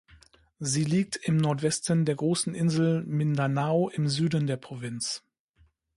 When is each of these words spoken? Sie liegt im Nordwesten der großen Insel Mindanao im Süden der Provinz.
Sie 0.57 0.83
liegt 0.83 1.15
im 1.17 1.37
Nordwesten 1.37 2.05
der 2.05 2.15
großen 2.15 2.55
Insel 2.55 3.03
Mindanao 3.03 3.87
im 3.91 4.07
Süden 4.07 4.47
der 4.47 4.57
Provinz. 4.57 5.23